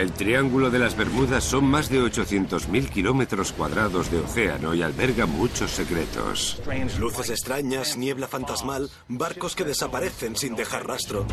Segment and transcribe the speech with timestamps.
[0.00, 5.26] El Triángulo de las Bermudas son más de 800.000 kilómetros cuadrados de océano y alberga
[5.26, 6.58] muchos secretos.
[6.98, 11.26] Luces extrañas, niebla fantasmal, barcos que desaparecen sin dejar rastro.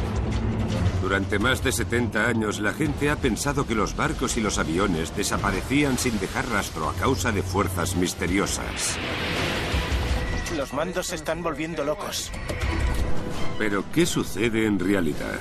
[1.02, 5.16] Durante más de 70 años, la gente ha pensado que los barcos y los aviones
[5.16, 8.98] desaparecían sin dejar rastro a causa de fuerzas misteriosas.
[10.58, 12.34] Los mandos se están volviendo locos.
[13.58, 15.40] Pero, ¿qué sucede en realidad?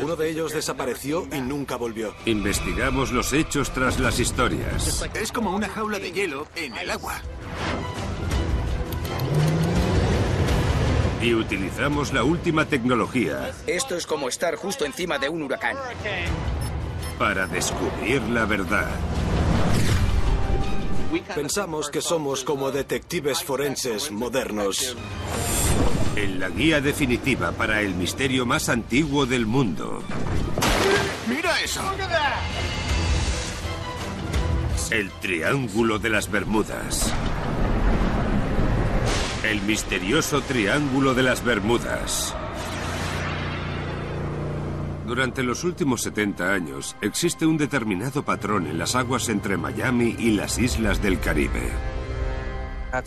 [0.00, 2.14] Uno de ellos desapareció y nunca volvió.
[2.26, 5.02] Investigamos los hechos tras las historias.
[5.14, 7.14] Es como una jaula de hielo en el agua.
[11.20, 15.76] Y utilizamos la última tecnología Esto es como estar justo encima de un huracán.
[17.18, 18.88] para descubrir la verdad.
[21.34, 24.96] Pensamos que somos como detectives forenses modernos.
[26.16, 30.02] En la guía definitiva para el misterio más antiguo del mundo.
[31.28, 31.80] ¡Mira eso!
[34.90, 37.12] El Triángulo de las Bermudas.
[39.44, 42.34] El misterioso Triángulo de las Bermudas.
[45.08, 50.32] Durante los últimos 70 años existe un determinado patrón en las aguas entre Miami y
[50.32, 51.72] las islas del Caribe.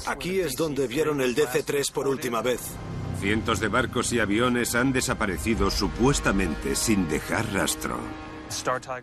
[0.07, 2.61] Aquí es donde vieron el DC-3 por última vez.
[3.19, 7.99] Cientos de barcos y aviones han desaparecido supuestamente sin dejar rastro.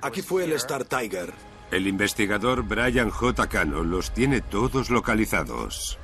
[0.01, 1.33] Aquí fue el Star Tiger.
[1.71, 3.47] El investigador Brian J.
[3.47, 6.01] Cano los tiene todos localizados.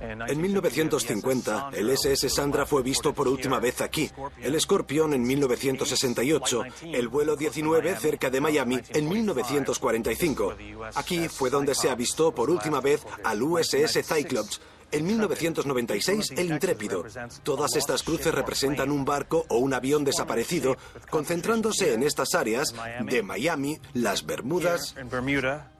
[0.00, 4.10] En 1950, el SS Sandra fue visto por última vez aquí.
[4.40, 6.62] El Scorpion en 1968.
[6.92, 10.56] El vuelo 19 cerca de Miami en 1945.
[10.94, 14.60] Aquí fue donde se avistó por última vez al USS Cyclops.
[14.90, 17.04] En 1996, el Intrépido.
[17.42, 20.78] Todas estas cruces representan un barco o un avión desaparecido,
[21.10, 24.94] concentrándose en estas áreas de Miami, las Bermudas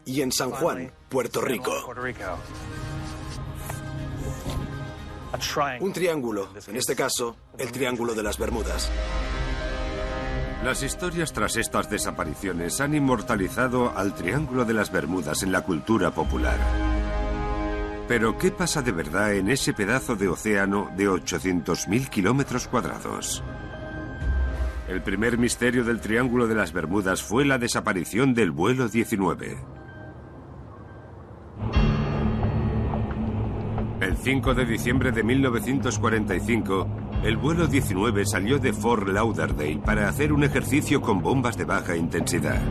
[0.05, 1.72] y en San Juan, Puerto Rico.
[5.80, 8.90] Un triángulo, en este caso, el Triángulo de las Bermudas.
[10.64, 16.11] Las historias tras estas desapariciones han inmortalizado al Triángulo de las Bermudas en la cultura
[16.11, 16.58] popular.
[18.08, 23.42] Pero, ¿qué pasa de verdad en ese pedazo de océano de 800.000 kilómetros cuadrados?
[24.88, 29.58] El primer misterio del Triángulo de las Bermudas fue la desaparición del vuelo 19.
[34.01, 36.86] El 5 de diciembre de 1945,
[37.25, 41.97] el vuelo 19 salió de Fort Lauderdale para hacer un ejercicio con bombas de baja
[41.97, 42.63] intensidad.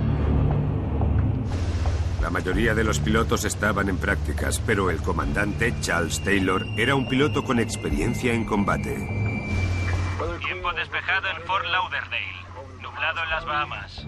[2.22, 7.10] La mayoría de los pilotos estaban en prácticas, pero el comandante, Charles Taylor, era un
[7.10, 8.96] piloto con experiencia en combate.
[10.40, 12.38] Tiempo despejado en Fort Lauderdale.
[12.82, 14.08] Nublado en las Bahamas.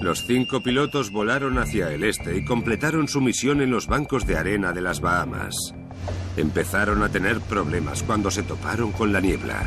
[0.00, 4.38] Los cinco pilotos volaron hacia el este y completaron su misión en los bancos de
[4.38, 5.74] arena de las Bahamas.
[6.38, 9.62] Empezaron a tener problemas cuando se toparon con la niebla.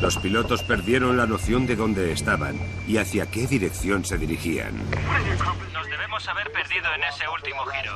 [0.00, 2.56] Los pilotos perdieron la noción de dónde estaban
[2.88, 4.74] y hacia qué dirección se dirigían.
[5.74, 7.94] Nos debemos haber perdido en ese último giro.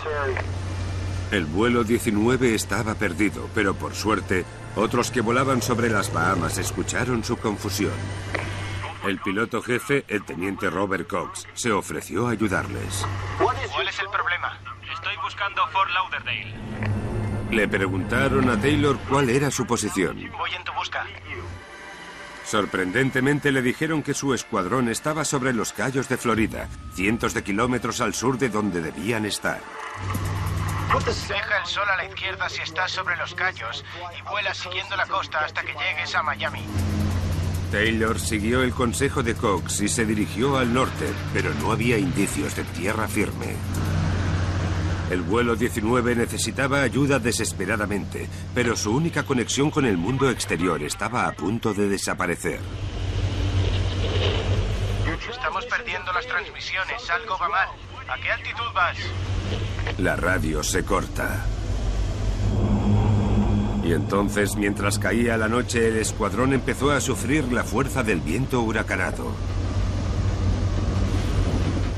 [1.32, 4.44] El vuelo 19 estaba perdido, pero por suerte,
[4.76, 7.94] otros que volaban sobre las Bahamas escucharon su confusión.
[9.06, 13.06] El piloto jefe, el teniente Robert Cox, se ofreció a ayudarles.
[13.38, 13.56] ¿Cuál
[13.88, 14.58] es el problema?
[14.92, 16.54] Estoy buscando Fort Lauderdale.
[17.52, 20.16] Le preguntaron a Taylor cuál era su posición.
[20.36, 21.06] Voy en tu busca.
[22.44, 28.00] Sorprendentemente le dijeron que su escuadrón estaba sobre los Cayos de Florida, cientos de kilómetros
[28.00, 29.60] al sur de donde debían estar.
[31.28, 33.84] Deja el sol a la izquierda si estás sobre los callos
[34.18, 36.64] y vuela siguiendo la costa hasta que llegues a Miami.
[37.70, 42.54] Taylor siguió el consejo de Cox y se dirigió al norte, pero no había indicios
[42.56, 43.56] de tierra firme.
[45.10, 51.26] El vuelo 19 necesitaba ayuda desesperadamente, pero su única conexión con el mundo exterior estaba
[51.26, 52.60] a punto de desaparecer.
[55.30, 57.68] Estamos perdiendo las transmisiones, algo va mal.
[58.08, 58.96] ¿A qué altitud vas?
[59.98, 61.46] La radio se corta.
[63.86, 68.60] Y entonces, mientras caía la noche, el escuadrón empezó a sufrir la fuerza del viento
[68.60, 69.32] huracanado.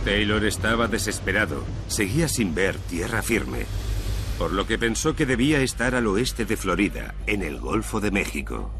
[0.04, 1.64] Taylor estaba desesperado.
[1.86, 3.64] Seguía sin ver tierra firme.
[4.38, 8.10] Por lo que pensó que debía estar al oeste de Florida, en el Golfo de
[8.10, 8.70] México.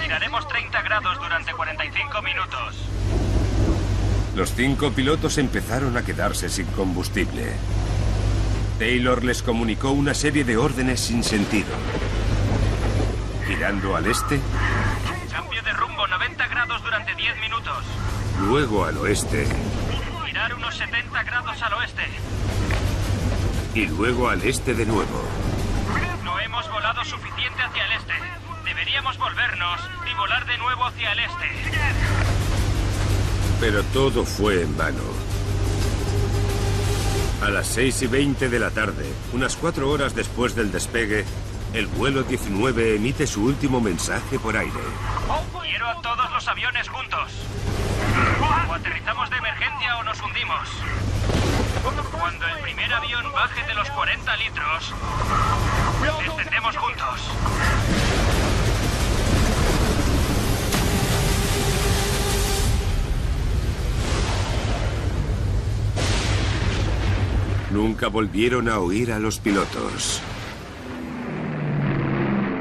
[0.00, 2.88] Tiraremos 30 grados durante 45 minutos.
[4.36, 7.52] Los cinco pilotos empezaron a quedarse sin combustible.
[8.78, 11.68] Taylor les comunicó una serie de órdenes sin sentido.
[13.46, 14.40] Girando al este,
[15.30, 17.84] Cambio de rumbo 90 grados durante 10 minutos.
[18.40, 19.46] Luego al oeste.
[20.26, 22.02] Girar unos 70 grados al oeste.
[23.74, 25.22] Y luego al este de nuevo.
[26.24, 28.12] No hemos volado suficiente hacia el este.
[28.64, 29.80] Deberíamos volvernos
[30.10, 31.50] y volar de nuevo hacia el este.
[33.60, 35.23] Pero todo fue en vano.
[37.44, 39.04] A las 6 y 20 de la tarde,
[39.34, 41.26] unas cuatro horas después del despegue,
[41.74, 44.80] el vuelo 19 emite su último mensaje por aire.
[45.60, 47.32] Quiero a todos los aviones juntos.
[48.40, 50.68] O aterrizamos de emergencia o nos hundimos.
[52.18, 54.94] Cuando el primer avión baje de los 40 litros,
[56.00, 58.03] descendemos juntos.
[67.74, 70.22] Nunca volvieron a oír a los pilotos.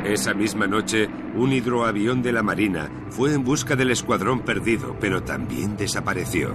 [0.03, 5.21] Esa misma noche, un hidroavión de la Marina fue en busca del escuadrón perdido, pero
[5.21, 6.51] también desapareció.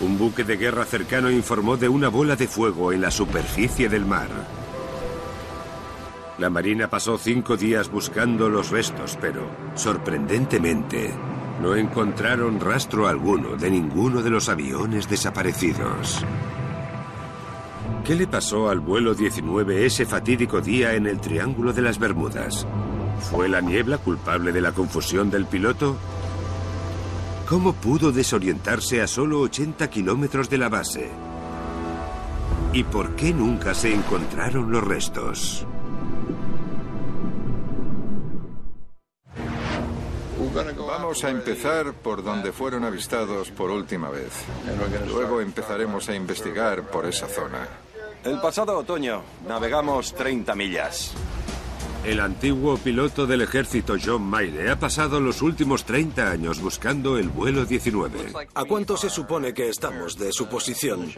[0.00, 4.06] Un buque de guerra cercano informó de una bola de fuego en la superficie del
[4.06, 4.30] mar.
[6.38, 9.42] La Marina pasó cinco días buscando los restos, pero,
[9.74, 11.12] sorprendentemente,
[11.60, 16.24] no encontraron rastro alguno de ninguno de los aviones desaparecidos.
[18.04, 22.66] ¿Qué le pasó al vuelo 19 ese fatídico día en el Triángulo de las Bermudas?
[23.30, 25.96] ¿Fue la niebla culpable de la confusión del piloto?
[27.48, 31.10] ¿Cómo pudo desorientarse a solo 80 kilómetros de la base?
[32.72, 35.64] ¿Y por qué nunca se encontraron los restos?
[40.76, 44.32] Vamos a empezar por donde fueron avistados por última vez.
[45.06, 47.68] Luego empezaremos a investigar por esa zona.
[48.24, 51.12] El pasado otoño navegamos 30 millas.
[52.04, 57.28] El antiguo piloto del ejército John Mayle ha pasado los últimos 30 años buscando el
[57.28, 58.32] vuelo 19.
[58.54, 61.12] ¿A cuánto se supone que estamos de su posición?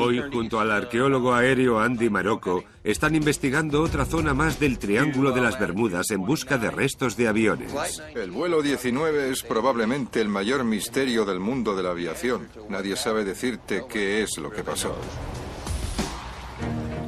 [0.00, 5.40] Hoy, junto al arqueólogo aéreo Andy Marocco, están investigando otra zona más del Triángulo de
[5.40, 7.72] las Bermudas en busca de restos de aviones.
[8.14, 12.48] El vuelo 19 es probablemente el mayor misterio del mundo de la aviación.
[12.68, 14.96] Nadie sabe decirte qué es lo que pasó.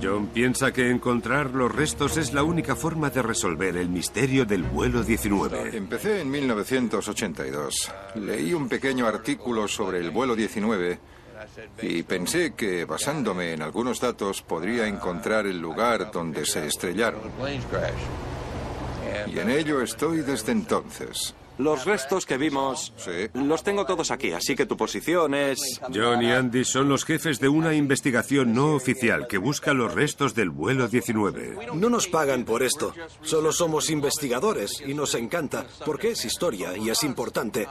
[0.02, 4.62] John piensa que encontrar los restos es la única forma de resolver el misterio del
[4.62, 5.76] vuelo 19.
[5.76, 7.92] Empecé en 1982.
[8.16, 10.98] Leí un pequeño artículo sobre el vuelo 19
[11.82, 17.20] y pensé que basándome en algunos datos podría encontrar el lugar donde se estrellaron.
[19.32, 21.34] Y en ello estoy desde entonces.
[21.58, 23.28] Los restos que vimos Sí.
[23.32, 25.80] los tengo todos aquí, así que tu posición es...
[25.94, 30.34] John y Andy son los jefes de una investigación no oficial que busca los restos
[30.34, 31.68] del vuelo 19.
[31.72, 32.92] No nos pagan por esto.
[33.22, 37.66] Solo somos investigadores y nos encanta, porque es historia y es importante.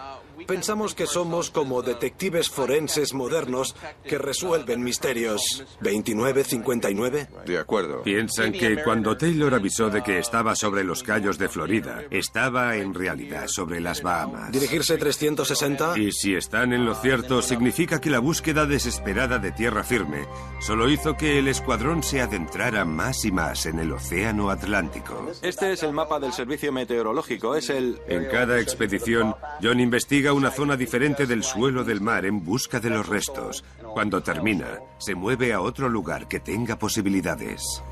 [0.48, 5.66] Pensamos que somos como detectives forenses modernos que resuelven misterios.
[5.82, 7.44] ¿29-59?
[7.46, 8.04] De acuerdo.
[8.04, 12.94] Piensan que cuando Taylor avisó de que estaba sobre los Cayos de Florida, estaba en
[12.94, 14.52] realidad sobre las Bahamas.
[14.52, 15.98] ¿Dirigirse 360?
[15.98, 20.28] Y si están en lo cierto, significa que la búsqueda desesperada de tierra firme
[20.60, 25.32] solo hizo que el escuadrón se adentrara más y más en el Océano Atlántico.
[25.42, 28.00] Este es el mapa del servicio meteorológico, es el...
[28.08, 29.80] En cada expedición, John
[30.26, 33.64] investiga una zona diferente del suelo del mar en busca de los restos.
[33.94, 37.84] Cuando termina, se mueve a otro lugar que tenga posibilidades.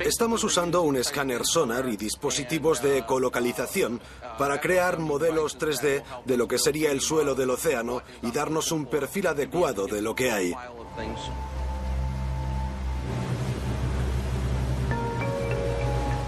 [0.00, 4.00] Estamos usando un escáner sonar y dispositivos de ecolocalización
[4.36, 8.86] para crear modelos 3D de lo que sería el suelo del océano y darnos un
[8.86, 10.54] perfil adecuado de lo que hay.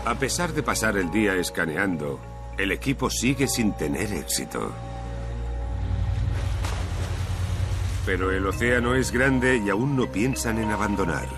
[0.05, 2.21] A pesar de pasar el día escaneando,
[2.57, 4.73] el equipo sigue sin tener éxito.
[8.09, 11.29] Pero el océano es grande y aún no piensan en abandonar.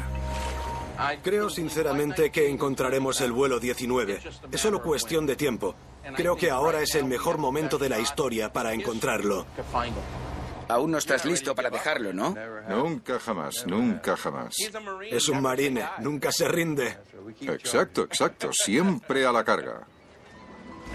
[1.21, 4.21] Creo sinceramente que encontraremos el vuelo 19.
[4.53, 5.75] Es solo cuestión de tiempo.
[6.15, 9.47] Creo que ahora es el mejor momento de la historia para encontrarlo.
[10.69, 12.37] Aún no estás listo para dejarlo, ¿no?
[12.69, 14.55] Nunca jamás, nunca jamás.
[15.11, 16.99] Es un marine, nunca se rinde.
[17.41, 18.51] Exacto, exacto.
[18.53, 19.89] Siempre a la carga.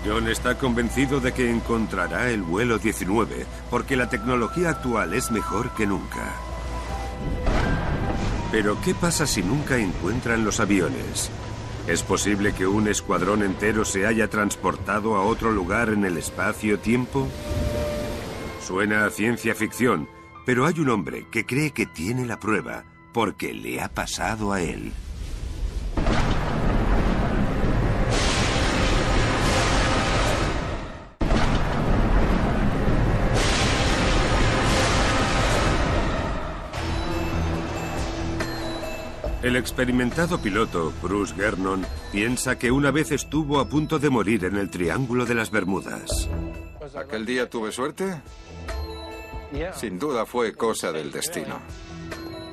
[0.04, 5.72] John está convencido de que encontrará el vuelo 19, porque la tecnología actual es mejor
[5.76, 6.34] que nunca.
[8.52, 11.30] Pero ¿qué pasa si nunca encuentran los aviones?
[11.88, 17.28] ¿Es posible que un escuadrón entero se haya transportado a otro lugar en el espacio-tiempo?
[18.66, 20.10] Suena a ciencia ficción,
[20.46, 22.84] pero hay un hombre que cree que tiene la prueba,
[23.14, 24.92] porque le ha pasado a él.
[39.46, 44.56] El experimentado piloto, Bruce Gernon, piensa que una vez estuvo a punto de morir en
[44.56, 46.28] el Triángulo de las Bermudas.
[46.98, 48.24] ¿Aquel día tuve suerte?
[49.76, 51.60] Sin duda fue cosa del destino.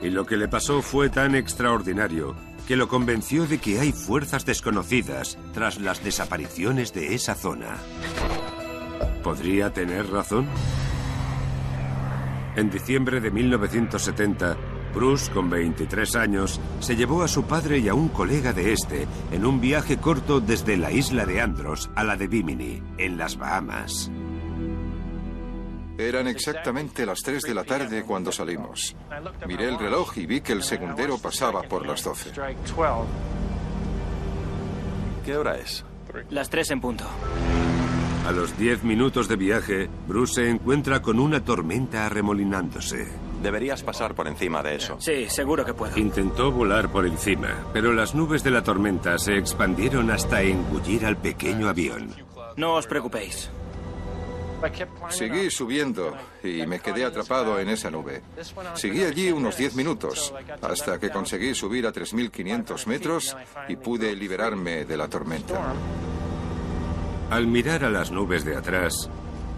[0.02, 2.36] Y lo que le pasó fue tan extraordinario
[2.68, 7.78] que lo convenció de que hay fuerzas desconocidas tras las desapariciones de esa zona.
[9.22, 10.46] ¿Podría tener razón?
[12.54, 14.58] En diciembre de 1970,
[14.94, 19.06] Bruce, con 23 años, se llevó a su padre y a un colega de este
[19.30, 23.36] en un viaje corto desde la isla de Andros a la de Bimini, en las
[23.36, 24.10] Bahamas.
[25.98, 28.96] Eran exactamente las 3 de la tarde cuando salimos.
[29.46, 32.32] Miré el reloj y vi que el segundero pasaba por las 12.
[35.24, 35.84] ¿Qué hora es?
[36.30, 37.04] Las tres en punto.
[38.26, 43.08] A los 10 minutos de viaje, Bruce se encuentra con una tormenta arremolinándose.
[43.42, 44.96] Deberías pasar por encima de eso.
[45.00, 45.98] Sí, seguro que puedo.
[45.98, 51.16] Intentó volar por encima, pero las nubes de la tormenta se expandieron hasta engullir al
[51.16, 52.14] pequeño avión.
[52.56, 53.50] No os preocupéis.
[55.08, 58.22] Seguí subiendo y me quedé atrapado en esa nube.
[58.74, 63.36] Seguí allí unos 10 minutos hasta que conseguí subir a 3.500 metros
[63.68, 65.74] y pude liberarme de la tormenta.
[67.30, 69.10] Al mirar a las nubes de atrás,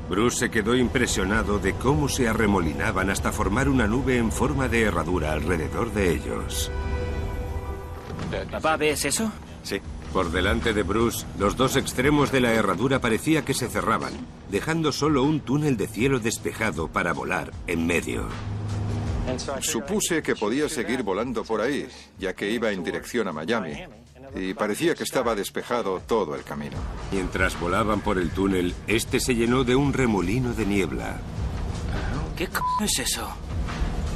[0.09, 4.83] Bruce se quedó impresionado de cómo se arremolinaban hasta formar una nube en forma de
[4.83, 6.71] herradura alrededor de ellos.
[8.51, 9.33] Papá, ¿ves eso?
[9.63, 9.81] Sí.
[10.13, 14.13] Por delante de Bruce, los dos extremos de la herradura parecía que se cerraban,
[14.51, 18.29] dejando solo un túnel de cielo despejado para volar en medio.
[19.61, 23.73] Supuse que podía seguir volando por ahí, ya que iba en dirección a Miami.
[24.35, 26.77] Y parecía que estaba despejado todo el camino.
[27.13, 31.19] Mientras volaban por el túnel, este se llenó de un remolino de niebla.
[32.37, 33.29] ¿Qué c es eso?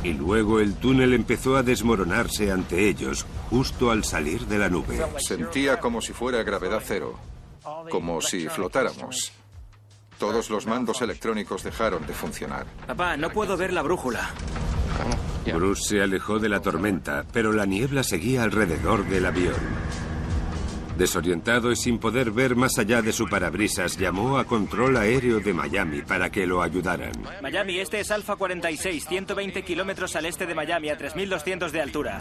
[0.03, 5.01] Y luego el túnel empezó a desmoronarse ante ellos, justo al salir de la nube.
[5.19, 7.17] Sentía como si fuera gravedad cero,
[7.91, 9.33] como si flotáramos.
[10.19, 12.67] Todos los mandos electrónicos dejaron de funcionar.
[12.87, 14.31] Papá, no puedo ver la brújula.
[15.55, 19.55] Bruce se alejó de la tormenta, pero la niebla seguía alrededor del avión.
[20.99, 25.55] Desorientado y sin poder ver más allá de su parabrisas, llamó a control aéreo de
[25.55, 27.13] Miami para que lo ayudaran.
[27.41, 32.19] Miami, este es Alfa 46, 120 kilómetros al este de Miami, a 3.200 de altura.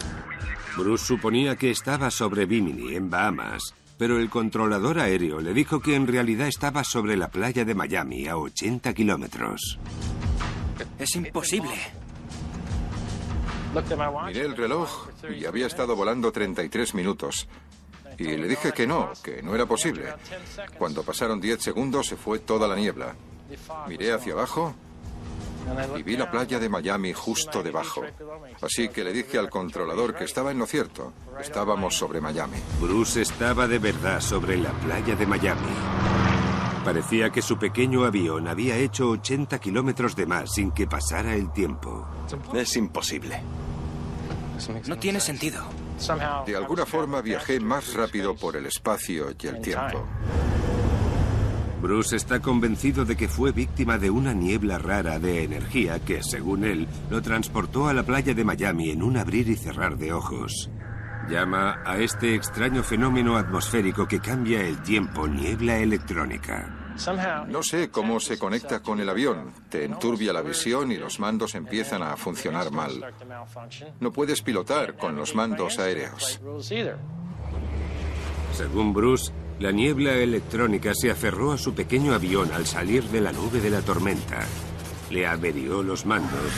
[0.76, 5.96] Bruce suponía que estaba sobre Bimini, en Bahamas, pero el controlador aéreo le dijo que
[5.96, 9.76] en realidad estaba sobre la playa de Miami, a 80 kilómetros.
[11.00, 11.74] Es imposible.
[14.26, 17.48] Miré el reloj y había estado volando 33 minutos.
[18.18, 20.12] Y le dije que no, que no era posible.
[20.76, 23.14] Cuando pasaron 10 segundos se fue toda la niebla.
[23.86, 24.74] Miré hacia abajo
[25.96, 28.02] y vi la playa de Miami justo debajo.
[28.60, 31.12] Así que le dije al controlador que estaba en lo cierto.
[31.40, 32.58] Estábamos sobre Miami.
[32.80, 35.72] Bruce estaba de verdad sobre la playa de Miami.
[36.84, 41.52] Parecía que su pequeño avión había hecho 80 kilómetros de más sin que pasara el
[41.52, 42.06] tiempo.
[42.54, 43.42] Es imposible.
[44.86, 45.62] No tiene sentido.
[46.46, 50.06] De alguna forma viajé más rápido por el espacio y el tiempo.
[51.80, 56.64] Bruce está convencido de que fue víctima de una niebla rara de energía que, según
[56.64, 60.70] él, lo transportó a la playa de Miami en un abrir y cerrar de ojos.
[61.28, 66.77] Llama a este extraño fenómeno atmosférico que cambia el tiempo niebla electrónica.
[67.48, 69.52] No sé cómo se conecta con el avión.
[69.68, 73.14] Te enturbia la visión y los mandos empiezan a funcionar mal.
[74.00, 76.40] No puedes pilotar con los mandos aéreos.
[78.52, 83.32] Según Bruce, la niebla electrónica se aferró a su pequeño avión al salir de la
[83.32, 84.44] nube de la tormenta.
[85.10, 86.52] Le averió los mandos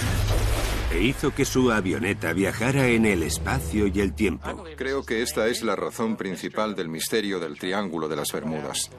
[0.90, 4.64] e hizo que su avioneta viajara en el espacio y el tiempo.
[4.76, 8.90] Creo que esta es la razón principal del misterio del Triángulo de las Bermudas.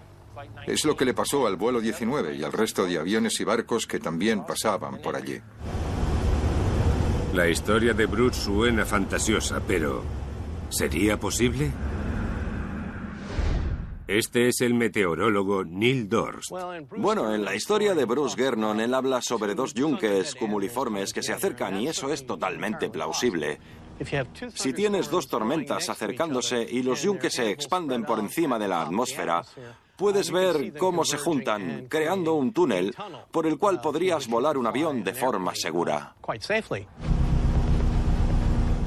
[0.66, 3.88] Es lo que le pasó al vuelo 19 y al resto de aviones y barcos
[3.88, 5.40] que también pasaban por allí.
[7.34, 10.04] La historia de Bruce suena fantasiosa, pero
[10.70, 11.72] ¿sería posible?
[14.08, 16.52] Este es el meteorólogo Neil Dorst.
[16.98, 21.32] Bueno, en la historia de Bruce Gernon, él habla sobre dos yunques cumuliformes que se
[21.32, 23.60] acercan y eso es totalmente plausible.
[24.54, 29.44] Si tienes dos tormentas acercándose y los yunques se expanden por encima de la atmósfera,
[30.02, 32.96] puedes ver cómo se juntan, creando un túnel
[33.30, 36.16] por el cual podrías volar un avión de forma segura.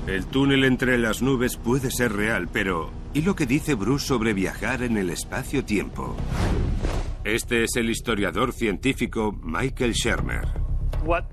[0.09, 4.33] El túnel entre las nubes puede ser real, pero ¿y lo que dice Bruce sobre
[4.33, 6.17] viajar en el espacio-tiempo?
[7.23, 10.74] Este es el historiador científico Michael Shermer.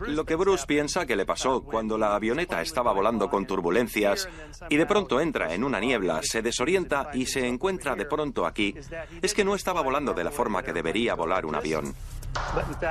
[0.08, 4.28] Lo que Bruce piensa que le pasó cuando la avioneta estaba volando con turbulencias
[4.70, 8.76] y de pronto entra en una niebla, se desorienta y se encuentra de pronto aquí,
[9.22, 11.94] es que no estaba volando de la forma que debería volar un avión.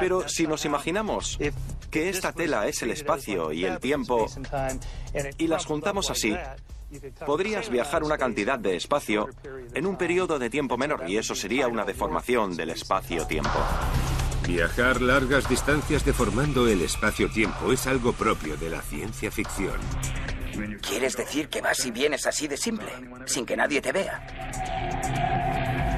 [0.01, 1.39] Pero si nos imaginamos
[1.91, 4.27] que esta tela es el espacio y el tiempo
[5.39, 6.37] y las juntamos así,
[7.25, 9.29] podrías viajar una cantidad de espacio
[9.75, 13.59] en un periodo de tiempo menor y eso sería una deformación del espacio-tiempo.
[14.47, 19.79] Viajar largas distancias deformando el espacio-tiempo es algo propio de la ciencia ficción.
[20.87, 22.91] ¿Quieres decir que vas y vienes así de simple,
[23.27, 24.21] sin que nadie te vea?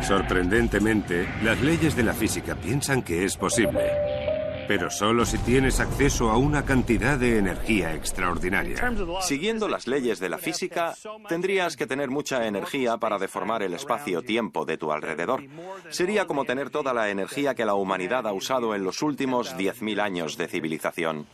[0.06, 4.31] Sorprendentemente, las leyes de la física piensan que es posible
[4.68, 8.76] pero solo si tienes acceso a una cantidad de energía extraordinaria.
[9.20, 10.94] Siguiendo las leyes de la física,
[11.28, 15.42] tendrías que tener mucha energía para deformar el espacio-tiempo de tu alrededor.
[15.90, 20.00] Sería como tener toda la energía que la humanidad ha usado en los últimos 10.000
[20.00, 21.26] años de civilización.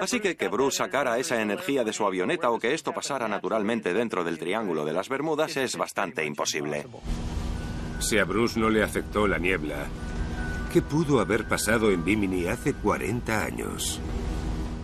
[0.00, 3.92] Así que que Bruce sacara esa energía de su avioneta o que esto pasara naturalmente
[3.92, 6.86] dentro del Triángulo de las Bermudas es bastante imposible.
[8.00, 9.86] Si a Bruce no le afectó la niebla,
[10.72, 14.00] ¿Qué pudo haber pasado en Bimini hace 40 años?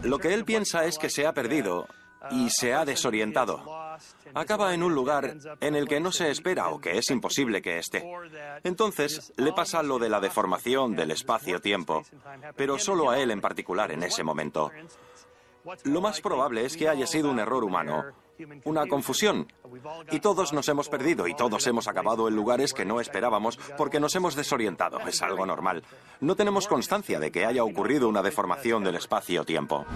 [0.02, 1.86] Lo que él piensa es que se ha perdido
[2.32, 3.62] y se ha desorientado.
[4.34, 7.78] Acaba en un lugar en el que no se espera o que es imposible que
[7.78, 8.04] esté.
[8.64, 12.02] Entonces le pasa lo de la deformación del espacio-tiempo,
[12.56, 14.72] pero solo a él en particular en ese momento.
[15.84, 18.04] Lo más probable es que haya sido un error humano
[18.64, 19.46] una confusión.
[20.10, 24.00] Y todos nos hemos perdido y todos hemos acabado en lugares que no esperábamos porque
[24.00, 25.00] nos hemos desorientado.
[25.00, 25.82] Es algo normal.
[26.20, 29.86] No tenemos constancia de que haya ocurrido una deformación del espacio-tiempo.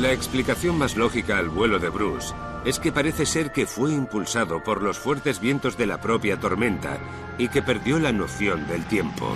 [0.00, 2.32] La explicación más lógica al vuelo de Bruce
[2.64, 6.98] es que parece ser que fue impulsado por los fuertes vientos de la propia tormenta
[7.36, 9.34] y que perdió la noción del tiempo.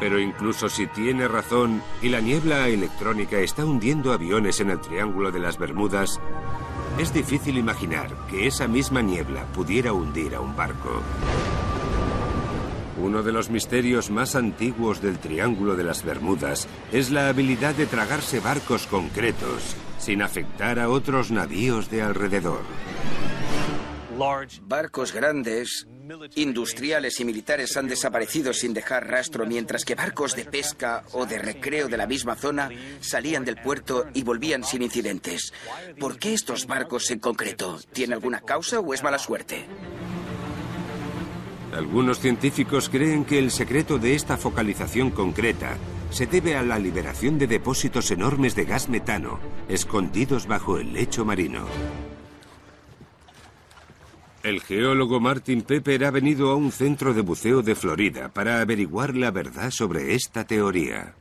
[0.00, 5.32] Pero incluso si tiene razón y la niebla electrónica está hundiendo aviones en el Triángulo
[5.32, 6.20] de las Bermudas,
[6.98, 11.02] es difícil imaginar que esa misma niebla pudiera hundir a un barco.
[13.00, 17.86] Uno de los misterios más antiguos del Triángulo de las Bermudas es la habilidad de
[17.86, 22.62] tragarse barcos concretos sin afectar a otros navíos de alrededor.
[24.62, 25.86] Barcos grandes,
[26.34, 31.38] industriales y militares han desaparecido sin dejar rastro, mientras que barcos de pesca o de
[31.38, 32.68] recreo de la misma zona
[33.00, 35.52] salían del puerto y volvían sin incidentes.
[36.00, 37.78] ¿Por qué estos barcos en concreto?
[37.92, 39.66] ¿Tiene alguna causa o es mala suerte?
[41.72, 45.76] Algunos científicos creen que el secreto de esta focalización concreta
[46.10, 51.24] se debe a la liberación de depósitos enormes de gas metano escondidos bajo el lecho
[51.24, 51.66] marino.
[54.42, 59.16] El geólogo Martin Pepper ha venido a un centro de buceo de Florida para averiguar
[59.16, 61.14] la verdad sobre esta teoría.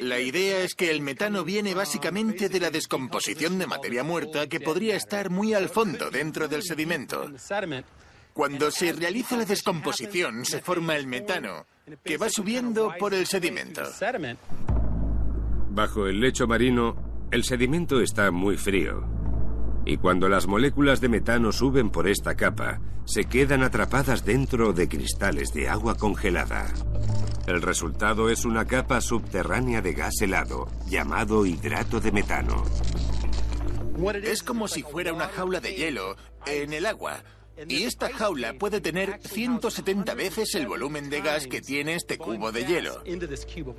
[0.00, 4.60] La idea es que el metano viene básicamente de la descomposición de materia muerta que
[4.60, 7.28] podría estar muy al fondo dentro del sedimento.
[8.32, 11.66] Cuando se realiza la descomposición se forma el metano,
[12.04, 13.82] que va subiendo por el sedimento.
[15.70, 19.15] Bajo el lecho marino, el sedimento está muy frío.
[19.86, 24.88] Y cuando las moléculas de metano suben por esta capa, se quedan atrapadas dentro de
[24.88, 26.66] cristales de agua congelada.
[27.46, 32.64] El resultado es una capa subterránea de gas helado, llamado hidrato de metano.
[34.24, 37.22] Es como si fuera una jaula de hielo en el agua.
[37.68, 42.52] Y esta jaula puede tener 170 veces el volumen de gas que tiene este cubo
[42.52, 43.02] de hielo.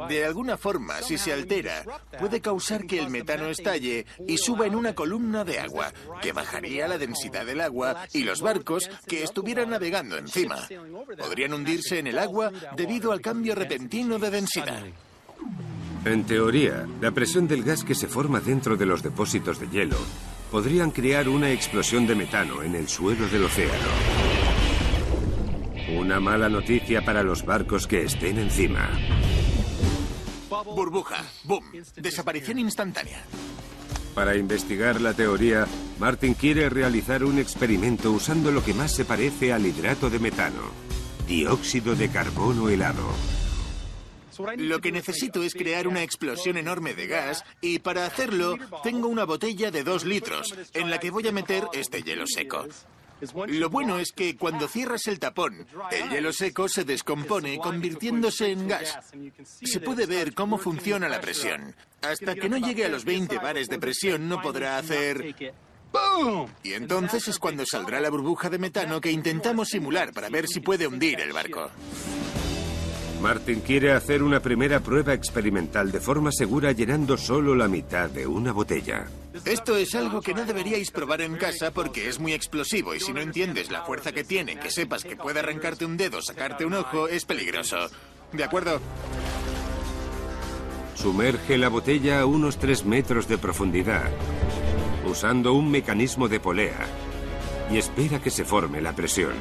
[0.09, 1.83] De alguna forma, si se altera,
[2.19, 6.87] puede causar que el metano estalle y suba en una columna de agua, que bajaría
[6.87, 10.67] la densidad del agua y los barcos que estuvieran navegando encima.
[11.17, 14.83] Podrían hundirse en el agua debido al cambio repentino de densidad.
[16.05, 19.97] En teoría, la presión del gas que se forma dentro de los depósitos de hielo
[20.51, 23.89] podrían crear una explosión de metano en el suelo del océano.
[25.97, 28.89] Una mala noticia para los barcos que estén encima.
[30.49, 31.23] Burbuja.
[31.43, 31.63] Boom.
[31.95, 33.23] Desaparición instantánea.
[34.13, 35.67] Para investigar la teoría,
[35.99, 40.71] Martin quiere realizar un experimento usando lo que más se parece al hidrato de metano,
[41.27, 43.37] dióxido de carbono helado.
[44.58, 49.26] Lo que necesito es crear una explosión enorme de gas y para hacerlo tengo una
[49.26, 52.65] botella de dos litros en la que voy a meter este hielo seco.
[53.47, 58.67] Lo bueno es que cuando cierras el tapón, el hielo seco se descompone convirtiéndose en
[58.67, 59.00] gas.
[59.63, 61.76] Se puede ver cómo funciona la presión.
[62.02, 65.36] Hasta que no llegue a los 20 bares de presión no podrá hacer...
[65.91, 66.47] ¡Bum!
[66.63, 70.60] Y entonces es cuando saldrá la burbuja de metano que intentamos simular para ver si
[70.60, 71.71] puede hundir el barco.
[73.21, 78.27] Martin quiere hacer una primera prueba experimental de forma segura llenando solo la mitad de
[78.27, 79.08] una botella.
[79.45, 83.13] Esto es algo que no deberíais probar en casa porque es muy explosivo y si
[83.13, 86.75] no entiendes la fuerza que tiene, que sepas que puede arrancarte un dedo, sacarte un
[86.75, 87.89] ojo, es peligroso.
[88.32, 88.80] ¿De acuerdo?
[90.95, 94.10] Sumerge la botella a unos 3 metros de profundidad,
[95.08, 96.86] usando un mecanismo de polea,
[97.71, 99.34] y espera que se forme la presión.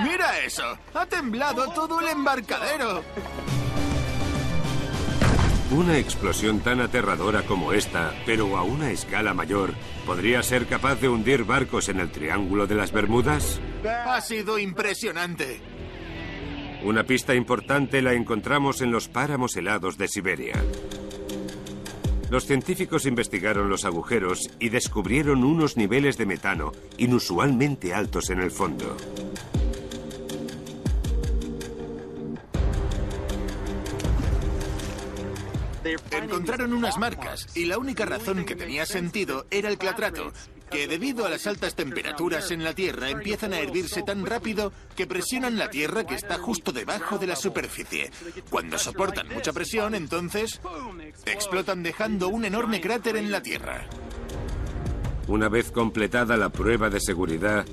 [0.00, 0.78] ¡Mira eso!
[0.94, 3.02] ¡Ha temblado todo el embarcadero!
[5.70, 9.74] Una explosión tan aterradora como esta, pero a una escala mayor,
[10.06, 13.60] ¿podría ser capaz de hundir barcos en el Triángulo de las Bermudas?
[13.84, 15.60] Ha sido impresionante.
[16.84, 20.62] Una pista importante la encontramos en los páramos helados de Siberia.
[22.30, 28.50] Los científicos investigaron los agujeros y descubrieron unos niveles de metano inusualmente altos en el
[28.50, 28.96] fondo.
[36.10, 40.32] Encontraron unas marcas y la única razón que tenía sentido era el clatrato,
[40.70, 45.06] que debido a las altas temperaturas en la Tierra empiezan a hervirse tan rápido que
[45.06, 48.10] presionan la Tierra que está justo debajo de la superficie.
[48.50, 50.60] Cuando soportan mucha presión, entonces
[51.26, 53.86] explotan dejando un enorme cráter en la Tierra.
[55.26, 57.64] Una vez completada la prueba de seguridad,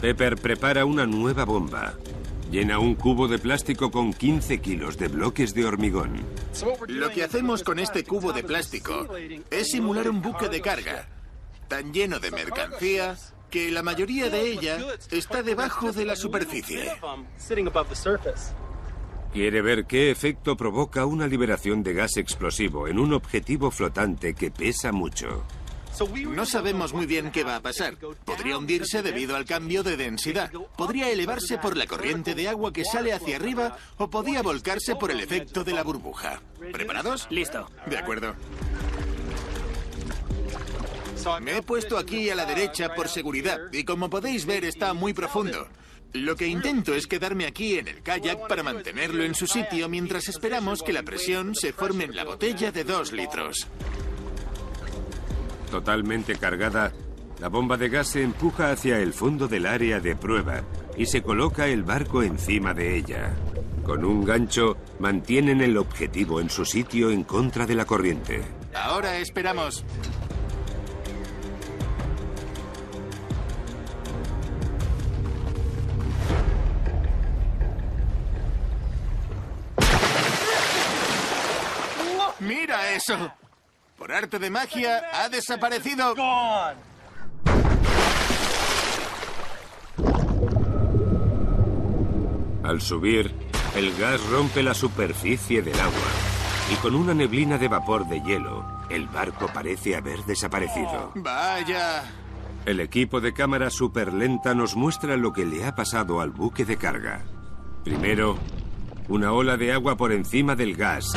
[0.00, 1.94] Pepper prepara una nueva bomba.
[2.50, 6.20] Llena un cubo de plástico con 15 kilos de bloques de hormigón.
[6.88, 9.06] Lo que hacemos con este cubo de plástico
[9.50, 11.08] es simular un buque de carga,
[11.68, 13.16] tan lleno de mercancía
[13.50, 14.78] que la mayoría de ella
[15.12, 16.90] está debajo de la superficie.
[19.32, 24.50] Quiere ver qué efecto provoca una liberación de gas explosivo en un objetivo flotante que
[24.50, 25.44] pesa mucho.
[26.28, 27.96] No sabemos muy bien qué va a pasar.
[28.24, 30.50] Podría hundirse debido al cambio de densidad.
[30.76, 35.10] Podría elevarse por la corriente de agua que sale hacia arriba o podía volcarse por
[35.10, 36.40] el efecto de la burbuja.
[36.72, 37.26] ¿Preparados?
[37.30, 37.68] Listo.
[37.86, 38.34] De acuerdo.
[41.42, 45.12] Me he puesto aquí a la derecha por seguridad y como podéis ver está muy
[45.12, 45.68] profundo.
[46.14, 50.28] Lo que intento es quedarme aquí en el kayak para mantenerlo en su sitio mientras
[50.28, 53.68] esperamos que la presión se forme en la botella de dos litros.
[55.70, 56.92] Totalmente cargada,
[57.38, 60.62] la bomba de gas se empuja hacia el fondo del área de prueba
[60.96, 63.30] y se coloca el barco encima de ella.
[63.84, 68.42] Con un gancho mantienen el objetivo en su sitio en contra de la corriente.
[68.74, 69.84] Ahora esperamos.
[82.40, 83.39] ¡Mira eso!
[84.00, 86.14] Por arte de magia, ha desaparecido.
[92.64, 93.30] Al subir,
[93.76, 95.92] el gas rompe la superficie del agua
[96.72, 101.12] y con una neblina de vapor de hielo, el barco parece haber desaparecido.
[101.16, 102.04] Vaya.
[102.64, 106.78] El equipo de cámara superlenta nos muestra lo que le ha pasado al buque de
[106.78, 107.26] carga.
[107.84, 108.38] Primero,
[109.08, 111.12] una ola de agua por encima del gas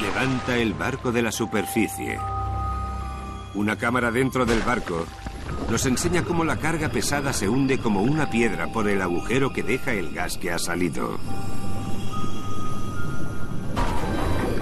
[0.00, 2.18] levanta el barco de la superficie.
[3.54, 5.06] Una cámara dentro del barco
[5.70, 9.62] nos enseña cómo la carga pesada se hunde como una piedra por el agujero que
[9.62, 11.18] deja el gas que ha salido.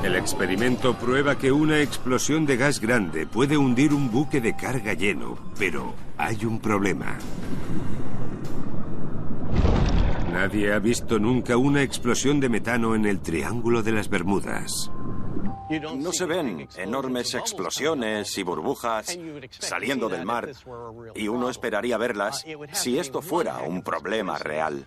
[0.03, 4.95] El experimento prueba que una explosión de gas grande puede hundir un buque de carga
[4.95, 7.19] lleno, pero hay un problema.
[10.33, 14.91] Nadie ha visto nunca una explosión de metano en el Triángulo de las Bermudas.
[15.69, 19.19] No se ven enormes explosiones y burbujas
[19.51, 20.53] saliendo del mar
[21.15, 24.87] y uno esperaría verlas si esto fuera un problema real.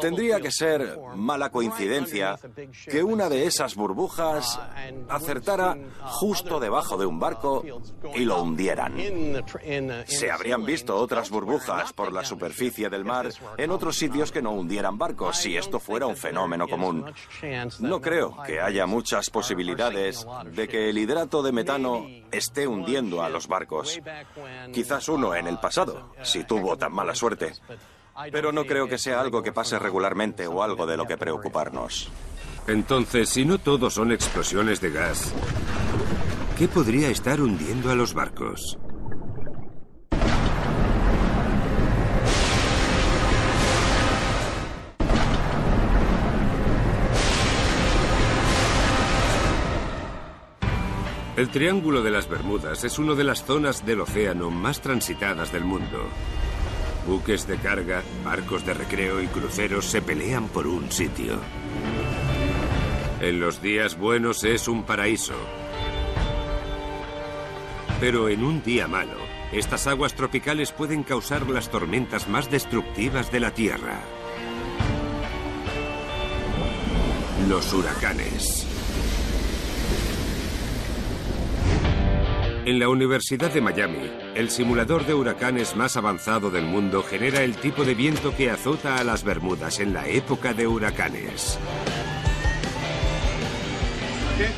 [0.00, 2.38] Tendría que ser mala coincidencia
[2.88, 4.58] que una de esas burbujas
[5.08, 7.64] acertara justo debajo de un barco
[8.14, 8.94] y lo hundieran.
[10.06, 14.52] Se habrían visto otras burbujas por la superficie del mar en otros sitios que no
[14.52, 17.04] hundieran barcos si esto fuera un fenómeno común.
[17.80, 23.28] No creo que haya muchas posibilidades de que el hidrato de metano esté hundiendo a
[23.28, 24.00] los barcos.
[24.72, 27.52] Quizás uno en el pasado, si tuvo tan mala suerte.
[28.30, 32.10] Pero no creo que sea algo que pase regularmente o algo de lo que preocuparnos.
[32.66, 35.34] Entonces, si no todo son explosiones de gas,
[36.56, 38.78] ¿qué podría estar hundiendo a los barcos?
[51.36, 55.64] El Triángulo de las Bermudas es una de las zonas del océano más transitadas del
[55.64, 56.08] mundo.
[57.06, 61.38] Buques de carga, barcos de recreo y cruceros se pelean por un sitio.
[63.20, 65.34] En los días buenos es un paraíso.
[68.00, 69.18] Pero en un día malo,
[69.52, 74.00] estas aguas tropicales pueden causar las tormentas más destructivas de la Tierra.
[77.48, 78.73] Los huracanes.
[82.66, 87.56] En la Universidad de Miami, el simulador de huracanes más avanzado del mundo genera el
[87.56, 91.58] tipo de viento que azota a las Bermudas en la época de huracanes.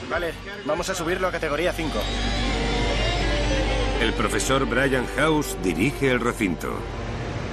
[0.09, 0.33] Vale,
[0.64, 1.99] vamos a subirlo a categoría 5.
[4.01, 6.79] El profesor Brian House dirige el recinto.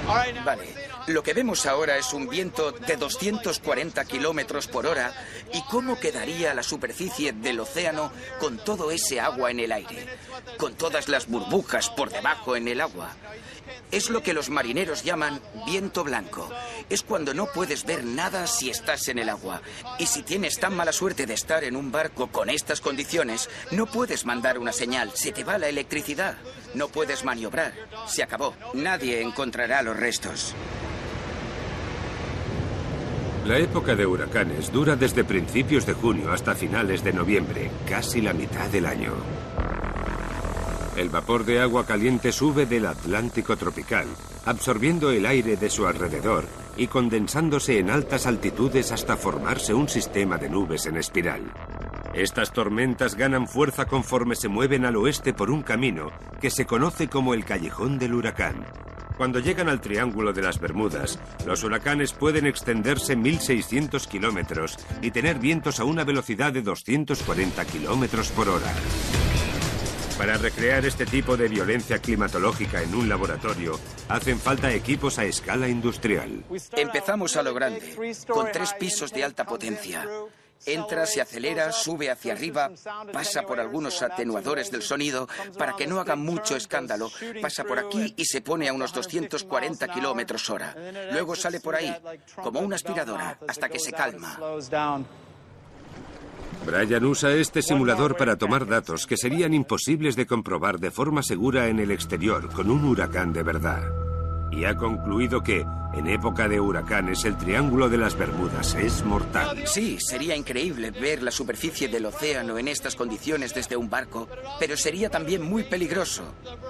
[0.06, 5.12] Vale, lo que vemos ahora es un viento de 240 kilómetros por hora.
[5.52, 10.06] ¿Y cómo quedaría la superficie del océano con todo ese agua en el aire?
[10.56, 13.14] Con todas las burbujas por debajo en el agua.
[13.90, 16.50] Es lo que los marineros llaman viento blanco.
[16.88, 19.62] Es cuando no puedes ver nada si estás en el agua.
[19.98, 23.86] Y si tienes tan mala suerte de estar en un barco con estas condiciones, no
[23.86, 25.12] puedes mandar una señal.
[25.14, 26.36] Se te va la electricidad.
[26.74, 27.74] No puedes maniobrar.
[28.06, 28.54] Se acabó.
[28.74, 30.54] Nadie encontrará los restos.
[33.44, 38.32] La época de huracanes dura desde principios de junio hasta finales de noviembre, casi la
[38.32, 39.12] mitad del año.
[40.96, 44.06] El vapor de agua caliente sube del Atlántico tropical,
[44.46, 46.46] absorbiendo el aire de su alrededor
[46.78, 51.42] y condensándose en altas altitudes hasta formarse un sistema de nubes en espiral.
[52.14, 57.08] Estas tormentas ganan fuerza conforme se mueven al oeste por un camino que se conoce
[57.08, 58.64] como el Callejón del Huracán.
[59.16, 65.38] Cuando llegan al Triángulo de las Bermudas, los huracanes pueden extenderse 1.600 kilómetros y tener
[65.38, 68.72] vientos a una velocidad de 240 kilómetros por hora.
[70.18, 75.68] Para recrear este tipo de violencia climatológica en un laboratorio, hacen falta equipos a escala
[75.68, 76.44] industrial.
[76.76, 80.08] Empezamos a lo grande, con tres pisos de alta potencia.
[80.66, 82.70] Entra, se acelera, sube hacia arriba,
[83.12, 88.14] pasa por algunos atenuadores del sonido para que no haga mucho escándalo, pasa por aquí
[88.16, 90.74] y se pone a unos 240 kilómetros hora.
[91.12, 91.94] Luego sale por ahí,
[92.42, 94.38] como una aspiradora, hasta que se calma.
[96.64, 101.68] Brian usa este simulador para tomar datos que serían imposibles de comprobar de forma segura
[101.68, 104.03] en el exterior con un huracán de verdad.
[104.56, 109.66] Y ha concluido que, en época de huracanes, el Triángulo de las Bermudas es mortal.
[109.66, 114.28] Sí, sería increíble ver la superficie del océano en estas condiciones desde un barco,
[114.60, 116.22] pero sería también muy peligroso.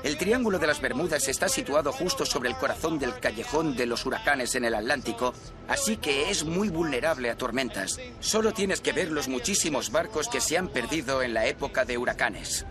[0.03, 4.07] El Triángulo de las Bermudas está situado justo sobre el corazón del callejón de los
[4.07, 5.35] huracanes en el Atlántico,
[5.69, 8.01] así que es muy vulnerable a tormentas.
[8.21, 11.99] Solo tienes que ver los muchísimos barcos que se han perdido en la época de
[11.99, 12.65] huracanes.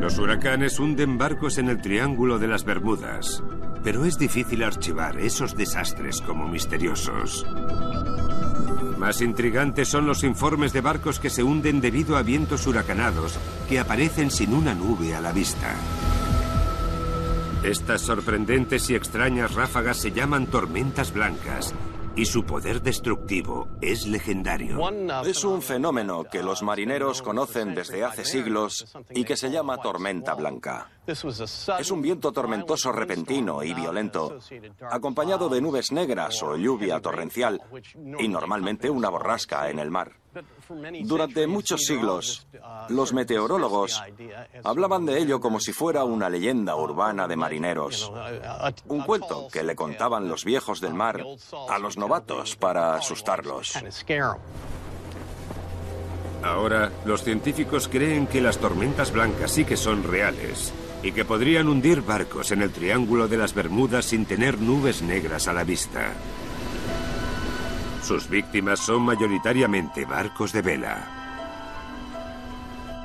[0.00, 3.42] Los huracanes hunden barcos en el Triángulo de las Bermudas
[3.82, 7.46] pero es difícil archivar esos desastres como misteriosos.
[8.98, 13.38] Más intrigantes son los informes de barcos que se hunden debido a vientos huracanados
[13.68, 15.74] que aparecen sin una nube a la vista.
[17.62, 21.74] Estas sorprendentes y extrañas ráfagas se llaman tormentas blancas
[22.16, 24.78] y su poder destructivo es legendario.
[25.24, 30.34] Es un fenómeno que los marineros conocen desde hace siglos y que se llama tormenta
[30.34, 30.90] blanca.
[31.06, 34.38] Es un viento tormentoso repentino y violento,
[34.90, 37.60] acompañado de nubes negras o lluvia torrencial
[38.18, 40.19] y normalmente una borrasca en el mar.
[41.04, 42.46] Durante muchos siglos,
[42.88, 44.02] los meteorólogos
[44.64, 48.10] hablaban de ello como si fuera una leyenda urbana de marineros,
[48.86, 51.24] un cuento que le contaban los viejos del mar
[51.68, 53.74] a los novatos para asustarlos.
[56.42, 61.68] Ahora, los científicos creen que las tormentas blancas sí que son reales y que podrían
[61.68, 66.12] hundir barcos en el Triángulo de las Bermudas sin tener nubes negras a la vista.
[68.10, 71.19] Sus víctimas son mayoritariamente barcos de vela.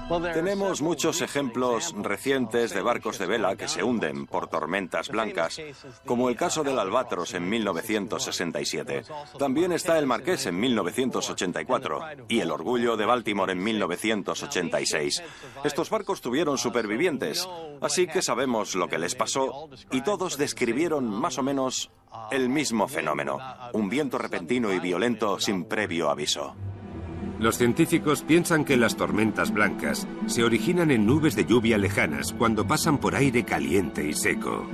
[0.08, 5.60] Tenemos muchos ejemplos recientes de barcos de vela que se hunden por tormentas blancas,
[6.06, 9.04] como el caso del Albatros en 1967.
[9.40, 15.24] También está el Marqués en 1984 y el Orgullo de Baltimore en 1986.
[15.64, 17.50] Estos barcos tuvieron supervivientes,
[17.82, 21.90] así que sabemos lo que les pasó y todos describieron más o menos
[22.30, 23.40] el mismo fenómeno,
[23.74, 26.56] un viento repentino y violento sin previo aviso.
[27.40, 32.66] Los científicos piensan que las tormentas blancas se originan en nubes de lluvia lejanas cuando
[32.66, 34.66] pasan por aire caliente y seco.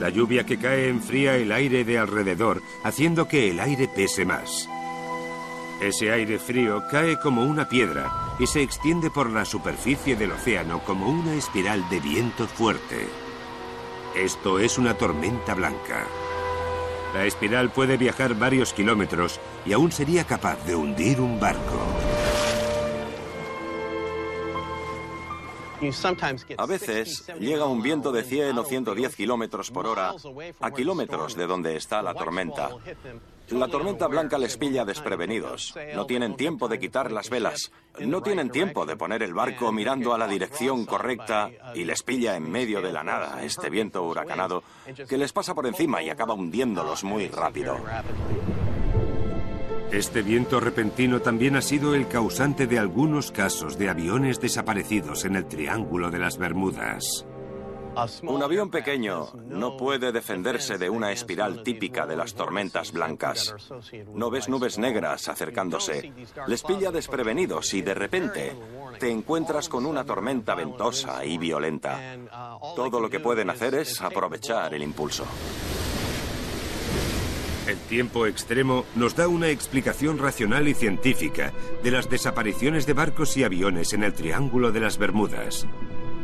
[0.00, 4.68] La lluvia que cae enfría el aire de alrededor, haciendo que el aire pese más.
[5.80, 10.80] Ese aire frío cae como una piedra y se extiende por la superficie del océano
[10.80, 13.08] como una espiral de viento fuerte.
[14.16, 16.06] Esto es una tormenta blanca.
[17.14, 21.78] La espiral puede viajar varios kilómetros y aún sería capaz de hundir un barco.
[26.58, 30.12] A veces llega un viento de 100 o 110 kilómetros por hora
[30.60, 32.68] a kilómetros de donde está la tormenta.
[33.50, 35.74] La tormenta blanca les pilla desprevenidos.
[35.94, 37.72] No tienen tiempo de quitar las velas.
[37.98, 42.36] No tienen tiempo de poner el barco mirando a la dirección correcta y les pilla
[42.36, 44.62] en medio de la nada este viento huracanado
[45.08, 47.76] que les pasa por encima y acaba hundiéndolos muy rápido.
[49.92, 55.34] Este viento repentino también ha sido el causante de algunos casos de aviones desaparecidos en
[55.34, 57.26] el Triángulo de las Bermudas.
[58.22, 63.54] Un avión pequeño no puede defenderse de una espiral típica de las tormentas blancas.
[64.14, 66.12] No ves nubes negras acercándose,
[66.46, 68.56] les pilla desprevenidos y de repente
[68.98, 72.16] te encuentras con una tormenta ventosa y violenta.
[72.76, 75.24] Todo lo que pueden hacer es aprovechar el impulso.
[77.66, 83.36] El tiempo extremo nos da una explicación racional y científica de las desapariciones de barcos
[83.36, 85.66] y aviones en el Triángulo de las Bermudas.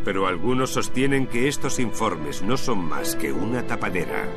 [0.06, 4.28] Pero algunos sostienen que estos informes no son más que una tapadera.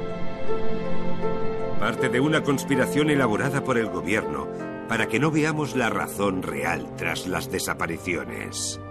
[1.79, 4.47] Parte de una conspiración elaborada por el gobierno
[4.87, 8.81] para que no veamos la razón real tras las desapariciones.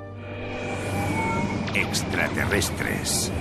[1.74, 3.32] Extraterrestres.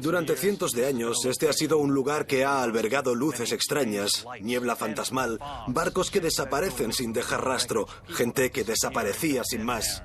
[0.00, 4.76] Durante cientos de años, este ha sido un lugar que ha albergado luces extrañas, niebla
[4.76, 10.02] fantasmal, barcos que desaparecen sin dejar rastro, gente que desaparecía sin más.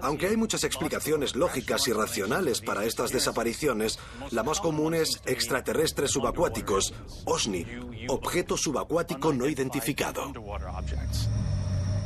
[0.00, 3.98] Aunque hay muchas explicaciones lógicas y racionales para estas desapariciones,
[4.30, 7.66] la más común es extraterrestres subacuáticos, OSNI,
[8.08, 10.32] objeto subacuático no identificado.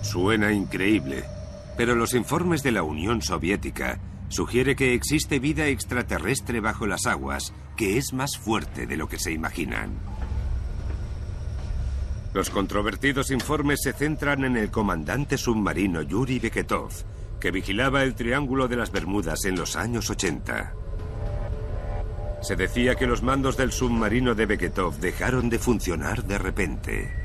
[0.03, 1.25] Suena increíble,
[1.77, 4.01] pero los informes de la Unión Soviética
[4.33, 9.19] sugiere que existe vida extraterrestre bajo las aguas que es más fuerte de lo que
[9.19, 9.99] se imaginan.
[12.33, 16.91] Los controvertidos informes se centran en el comandante submarino Yuri Beketov,
[17.39, 20.75] que vigilaba el Triángulo de las Bermudas en los años 80.
[22.41, 27.22] Se decía que los mandos del submarino de Beketov dejaron de funcionar de repente.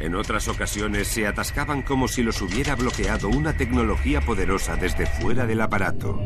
[0.00, 5.46] En otras ocasiones se atascaban como si los hubiera bloqueado una tecnología poderosa desde fuera
[5.46, 6.20] del aparato.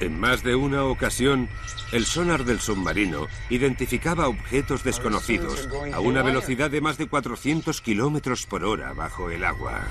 [0.00, 1.48] En más de una ocasión,
[1.92, 8.46] el sonar del submarino identificaba objetos desconocidos a una velocidad de más de 400 kilómetros
[8.46, 9.82] por hora bajo el agua.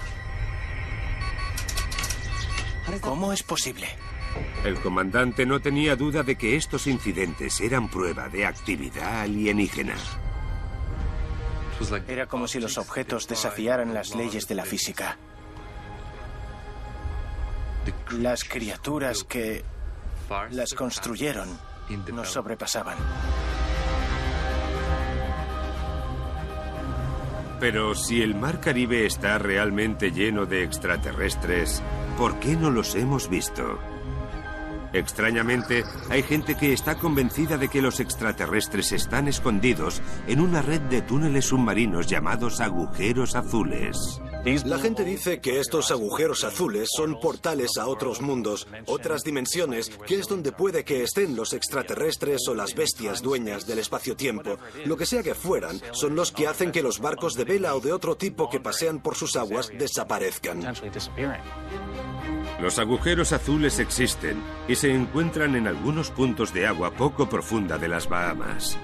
[2.99, 3.87] ¿Cómo es posible?
[4.63, 9.95] El comandante no tenía duda de que estos incidentes eran prueba de actividad alienígena.
[12.07, 15.17] Era como si los objetos desafiaran las leyes de la física.
[18.11, 19.63] Las criaturas que
[20.51, 21.49] las construyeron
[22.13, 22.97] nos sobrepasaban.
[27.59, 31.83] Pero si el mar Caribe está realmente lleno de extraterrestres,
[32.17, 33.77] ¿por qué no los hemos visto?
[34.93, 40.81] Extrañamente, hay gente que está convencida de que los extraterrestres están escondidos en una red
[40.81, 44.21] de túneles submarinos llamados agujeros azules.
[44.65, 50.19] La gente dice que estos agujeros azules son portales a otros mundos, otras dimensiones, que
[50.19, 54.57] es donde puede que estén los extraterrestres o las bestias dueñas del espacio-tiempo.
[54.85, 57.81] Lo que sea que fueran, son los que hacen que los barcos de vela o
[57.81, 60.73] de otro tipo que pasean por sus aguas desaparezcan.
[62.61, 67.87] Los agujeros azules existen y se encuentran en algunos puntos de agua poco profunda de
[67.87, 68.77] las Bahamas.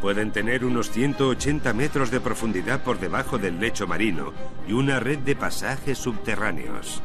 [0.00, 4.32] Pueden tener unos 180 metros de profundidad por debajo del lecho marino
[4.68, 7.02] y una red de pasajes subterráneos.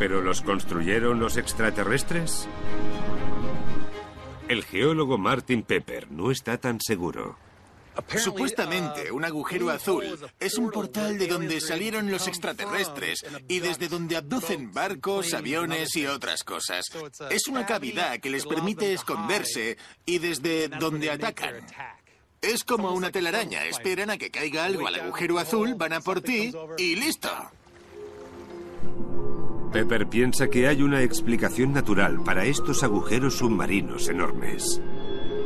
[0.00, 2.48] ¿Pero los construyeron los extraterrestres?
[4.48, 7.36] El geólogo Martin Pepper no está tan seguro.
[8.16, 14.16] Supuestamente, un agujero azul es un portal de donde salieron los extraterrestres y desde donde
[14.16, 16.86] abducen barcos, aviones y otras cosas.
[17.30, 19.76] Es una cavidad que les permite esconderse
[20.06, 21.66] y desde donde atacan.
[22.40, 26.20] Es como una telaraña, esperan a que caiga algo al agujero azul, van a por
[26.22, 27.30] ti y listo.
[29.72, 34.82] Pepper piensa que hay una explicación natural para estos agujeros submarinos enormes.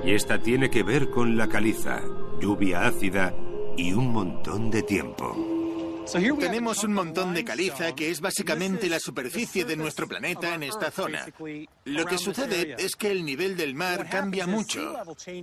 [0.05, 2.03] Y esta tiene que ver con la caliza,
[2.41, 3.35] lluvia ácida
[3.77, 5.57] y un montón de tiempo.
[6.39, 10.93] Tenemos un montón de caliza que es básicamente la superficie de nuestro planeta en esta
[10.93, 11.27] zona.
[11.85, 14.95] Lo que sucede es que el nivel del mar cambia mucho.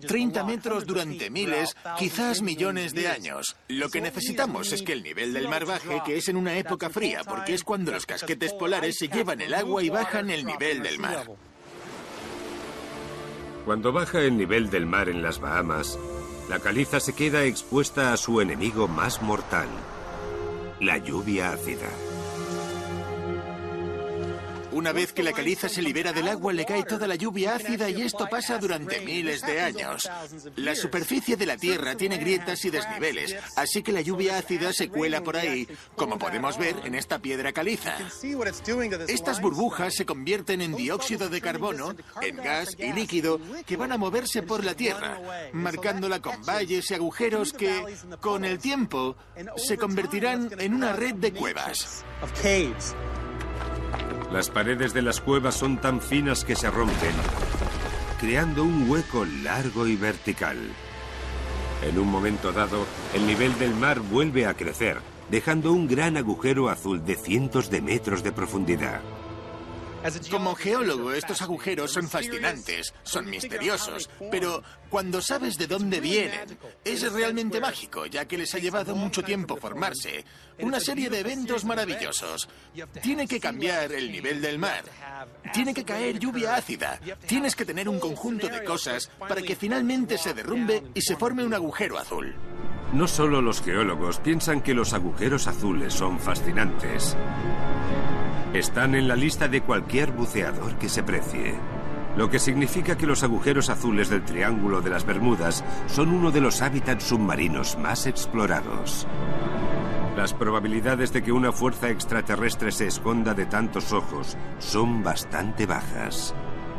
[0.08, 3.58] 30 metros durante miles, quizás millones de años.
[3.68, 6.89] Lo que necesitamos es que el nivel del mar baje, que es en una época
[6.89, 10.82] fría, porque es cuando los casquetes polares se llevan el agua y bajan el nivel
[10.82, 11.28] del mar.
[13.66, 15.98] Cuando baja el nivel del mar en las Bahamas,
[16.50, 19.68] la caliza se queda expuesta a su enemigo más mortal,
[20.80, 22.12] la lluvia ácida.
[24.74, 27.89] Una vez que la caliza se libera del agua, le cae toda la lluvia ácida
[27.89, 30.09] y esto pasa durante miles de años.
[30.55, 34.89] La superficie de la Tierra tiene grietas y desniveles, así que la lluvia ácida se
[34.89, 37.95] cuela por ahí, como podemos ver en esta piedra caliza.
[39.07, 43.97] Estas burbujas se convierten en dióxido de carbono, en gas y líquido que van a
[43.97, 45.19] moverse por la Tierra,
[45.53, 49.15] marcándola con valles y agujeros que, con el tiempo,
[49.55, 52.03] se convertirán en una red de cuevas.
[54.34, 57.13] Las paredes de las cuevas son tan finas que se rompen,
[58.19, 60.57] creando un hueco largo y vertical.
[61.84, 64.97] En un momento dado, el nivel del mar vuelve a crecer,
[65.29, 69.01] dejando un gran agujero azul de cientos de metros de profundidad.
[70.30, 77.12] Como geólogo, estos agujeros son fascinantes, son misteriosos, pero cuando sabes de dónde vienen, es
[77.12, 80.26] realmente mágico, ya que les ha llevado mucho tiempo formarse.
[80.60, 82.49] Una serie de eventos maravillosos.
[83.01, 84.84] Tiene que cambiar el nivel del mar.
[85.54, 86.99] Tiene que caer lluvia ácida.
[87.26, 91.45] Tienes que tener un conjunto de cosas para que finalmente se derrumbe y se forme
[91.45, 92.36] un agujero azul.
[92.93, 97.16] No solo los geólogos piensan que los agujeros azules son fascinantes.
[98.54, 101.56] Están en la lista de cualquier buceador que se precie.
[102.16, 106.39] Lo que significa que los agujeros azules del Triángulo de las Bermudas son uno de
[106.39, 109.08] los hábitats submarinos más explorados.
[110.16, 116.36] Las probabilidades de que una fuerza extraterrestre se esconda de tantos ojos son bastante bajas.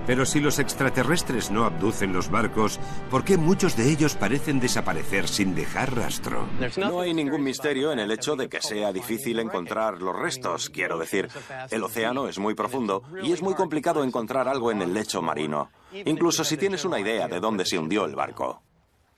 [0.06, 2.78] Pero si los extraterrestres no abducen los barcos,
[3.10, 6.46] ¿por qué muchos de ellos parecen desaparecer sin dejar rastro?
[6.76, 10.68] No hay ningún misterio en el hecho de que sea difícil encontrar los restos.
[10.68, 11.28] Quiero decir,
[11.70, 15.70] el océano es muy profundo y es muy complicado encontrar algo en el lecho marino,
[15.92, 18.62] incluso si tienes una idea de dónde se hundió el barco.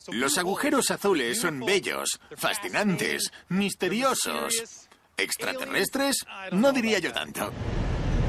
[0.08, 4.88] Los agujeros azules son bellos, fascinantes, misteriosos.
[5.16, 6.24] ¿Extraterrestres?
[6.52, 7.50] No diría yo tanto.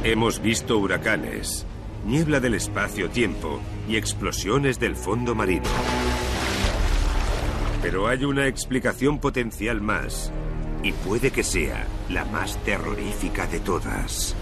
[0.04, 1.66] Hemos visto huracanes,
[2.08, 5.68] niebla del espacio-tiempo y explosiones del fondo marino.
[7.82, 10.32] Pero hay una explicación potencial más,
[10.84, 14.36] y puede que sea la más terrorífica de todas.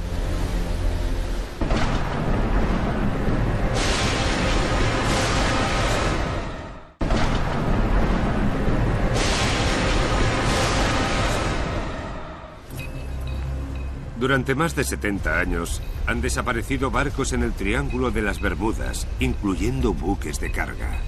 [14.25, 19.93] Durante más de 70 años han desaparecido barcos en el Triángulo de las Bermudas, incluyendo
[19.93, 20.99] buques de carga.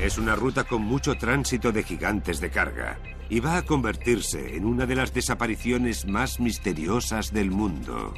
[0.00, 4.66] Es una ruta con mucho tránsito de gigantes de carga y va a convertirse en
[4.66, 8.14] una de las desapariciones más misteriosas del mundo.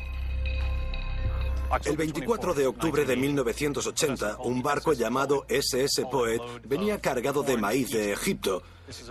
[1.85, 7.91] El 24 de octubre de 1980, un barco llamado SS Poet venía cargado de maíz
[7.91, 8.63] de Egipto.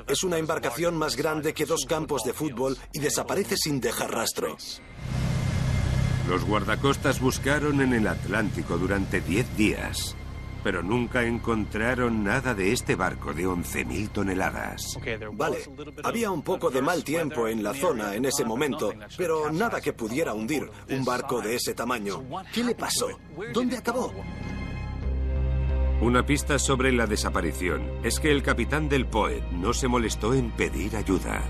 [0.07, 4.57] Es una embarcación más grande que dos campos de fútbol y desaparece sin dejar rastro.
[6.29, 10.15] Los guardacostas buscaron en el Atlántico durante 10 días,
[10.65, 14.97] pero nunca encontraron nada de este barco de 11.000 toneladas.
[15.33, 15.59] Vale,
[16.03, 19.93] había un poco de mal tiempo en la zona en ese momento, pero nada que
[19.93, 22.23] pudiera hundir un barco de ese tamaño.
[22.51, 23.09] ¿Qué le pasó?
[23.53, 24.11] ¿Dónde acabó?
[26.01, 30.49] Una pista sobre la desaparición es que el capitán del Poet no se molestó en
[30.49, 31.43] pedir ayuda.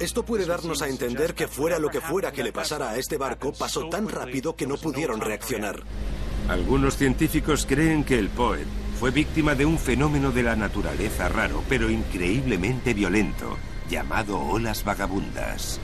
[0.00, 3.16] Esto puede darnos a entender que fuera lo que fuera que le pasara a este
[3.16, 5.84] barco, pasó tan rápido que no pudieron reaccionar.
[6.48, 8.66] Algunos científicos creen que el Poet
[8.98, 13.58] fue víctima de un fenómeno de la naturaleza raro, pero increíblemente violento,
[13.90, 15.80] llamado olas vagabundas.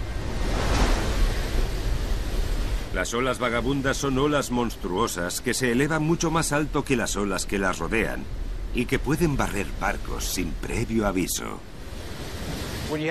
[2.94, 7.46] Las olas vagabundas son olas monstruosas que se elevan mucho más alto que las olas
[7.46, 8.24] que las rodean
[8.74, 11.71] y que pueden barrer barcos sin previo aviso.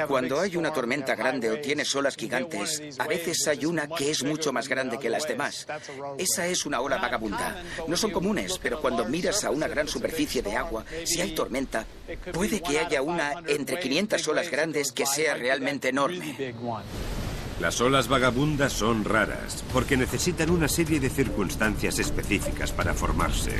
[0.08, 4.24] Cuando hay una tormenta grande o tienes olas gigantes, a veces hay una que es
[4.24, 5.66] mucho más grande que las demás.
[6.18, 7.64] Esa es una ola vagabunda.
[7.88, 11.86] No son comunes, pero cuando miras a una gran superficie de agua, si hay tormenta,
[12.32, 16.54] puede que haya una entre 500 olas grandes que sea realmente enorme.
[17.60, 23.52] Las olas vagabundas son raras porque necesitan una serie de circunstancias específicas para formarse.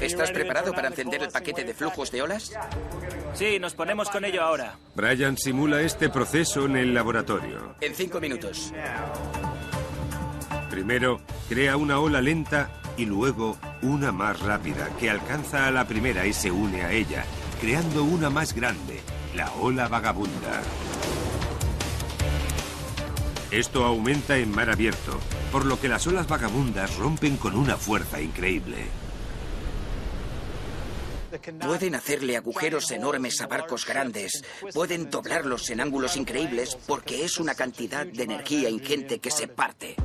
[0.00, 2.52] ¿Estás preparado para encender el paquete de flujos de olas?
[3.34, 4.76] Sí, nos ponemos con ello ahora.
[4.94, 7.74] Brian simula este proceso en el laboratorio.
[7.80, 8.72] En cinco minutos.
[10.70, 16.26] Primero, crea una ola lenta y luego una más rápida que alcanza a la primera
[16.26, 17.24] y se une a ella,
[17.60, 19.00] creando una más grande,
[19.34, 20.62] la ola vagabunda.
[23.50, 25.18] Esto aumenta en mar abierto,
[25.50, 28.86] por lo que las olas vagabundas rompen con una fuerza increíble.
[31.60, 37.54] Pueden hacerle agujeros enormes a barcos grandes, pueden doblarlos en ángulos increíbles porque es una
[37.54, 39.96] cantidad de energía ingente que se parte.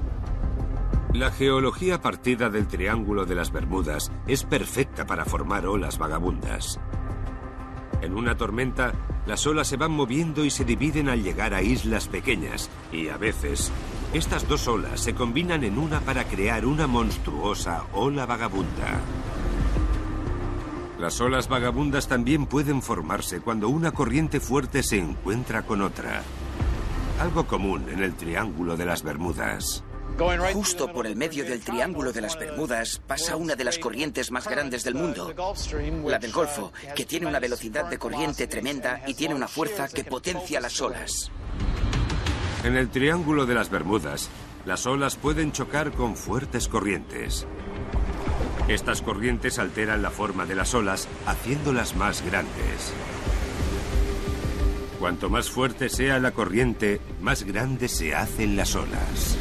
[1.13, 6.79] La geología partida del Triángulo de las Bermudas es perfecta para formar olas vagabundas.
[8.01, 8.93] En una tormenta,
[9.25, 13.17] las olas se van moviendo y se dividen al llegar a islas pequeñas, y a
[13.17, 13.71] veces,
[14.13, 18.99] estas dos olas se combinan en una para crear una monstruosa ola vagabunda.
[20.99, 26.23] Las olas vagabundas también pueden formarse cuando una corriente fuerte se encuentra con otra.
[27.19, 29.83] Algo común en el Triángulo de las Bermudas.
[30.53, 34.47] Justo por el medio del Triángulo de las Bermudas pasa una de las corrientes más
[34.47, 35.33] grandes del mundo,
[36.05, 40.05] la del Golfo, que tiene una velocidad de corriente tremenda y tiene una fuerza que
[40.05, 41.29] potencia las olas.
[42.63, 44.29] En el Triángulo de las Bermudas,
[44.65, 47.45] las olas pueden chocar con fuertes corrientes.
[48.67, 52.93] Estas corrientes alteran la forma de las olas, haciéndolas más grandes.
[54.99, 59.37] Cuanto más fuerte sea la corriente, más grandes se hacen las olas.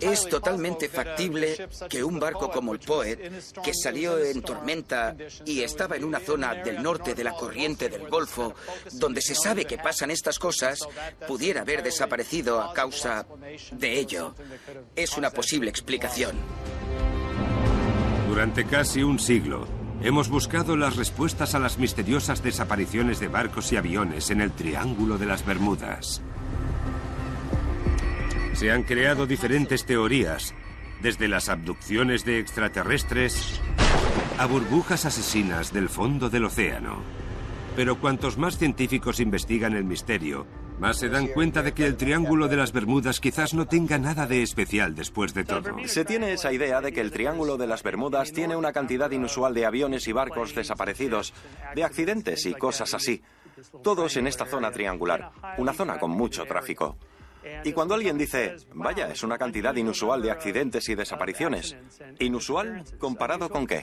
[0.00, 3.30] Es totalmente factible que un barco como el Poet,
[3.62, 5.14] que salió en tormenta
[5.44, 8.54] y estaba en una zona del norte de la corriente del Golfo,
[8.92, 10.80] donde se sabe que pasan estas cosas,
[11.26, 13.26] pudiera haber desaparecido a causa
[13.72, 14.34] de ello.
[14.96, 16.36] Es una posible explicación.
[18.28, 19.66] Durante casi un siglo,
[20.02, 25.18] hemos buscado las respuestas a las misteriosas desapariciones de barcos y aviones en el Triángulo
[25.18, 26.22] de las Bermudas.
[28.58, 30.52] Se han creado diferentes teorías,
[31.00, 33.60] desde las abducciones de extraterrestres
[34.36, 37.00] a burbujas asesinas del fondo del océano.
[37.76, 40.44] Pero cuantos más científicos investigan el misterio,
[40.80, 44.26] más se dan cuenta de que el Triángulo de las Bermudas quizás no tenga nada
[44.26, 45.62] de especial después de todo.
[45.84, 49.54] Se tiene esa idea de que el Triángulo de las Bermudas tiene una cantidad inusual
[49.54, 51.32] de aviones y barcos desaparecidos,
[51.76, 53.22] de accidentes y cosas así.
[53.84, 56.96] Todos en esta zona triangular, una zona con mucho tráfico.
[57.64, 61.76] Y cuando alguien dice, vaya, es una cantidad inusual de accidentes y desapariciones,
[62.18, 63.82] ¿inusual comparado con qué?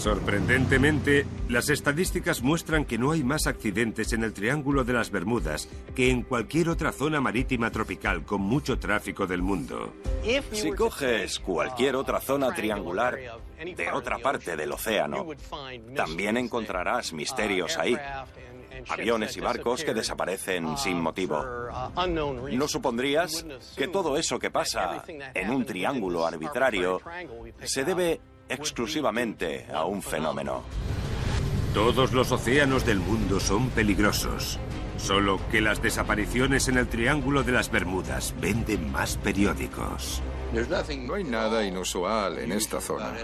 [0.00, 5.68] Sorprendentemente, las estadísticas muestran que no hay más accidentes en el Triángulo de las Bermudas
[5.94, 9.92] que en cualquier otra zona marítima tropical con mucho tráfico del mundo.
[10.52, 13.18] Si coges cualquier otra zona triangular
[13.62, 15.26] de otra parte del océano,
[15.94, 17.94] también encontrarás misterios ahí.
[18.88, 21.44] Aviones y barcos que desaparecen sin motivo.
[22.52, 23.44] ¿No supondrías
[23.76, 25.04] que todo eso que pasa
[25.34, 27.00] en un triángulo arbitrario
[27.62, 30.62] se debe exclusivamente a un fenómeno?
[31.74, 34.58] Todos los océanos del mundo son peligrosos.
[34.96, 40.20] Solo que las desapariciones en el Triángulo de las Bermudas venden más periódicos.
[40.52, 43.14] No hay nada inusual en esta zona.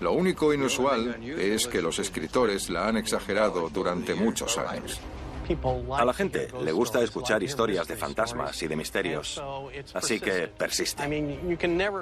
[0.00, 5.00] Lo único inusual es que los escritores la han exagerado durante muchos años.
[5.96, 9.42] A la gente le gusta escuchar historias de fantasmas y de misterios,
[9.94, 11.02] así que persiste.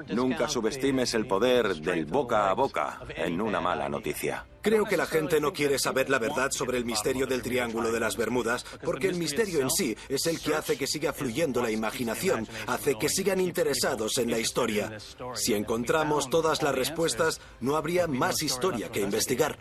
[0.09, 4.47] Nunca subestimes el poder del boca a boca en una mala noticia.
[4.63, 8.01] Creo que la gente no quiere saber la verdad sobre el misterio del Triángulo de
[8.01, 11.71] las Bermudas, porque el misterio en sí es el que hace que siga fluyendo la
[11.71, 14.99] imaginación, hace que sigan interesados en la historia.
[15.35, 19.59] Si encontramos todas las respuestas, no habría más historia que investigar.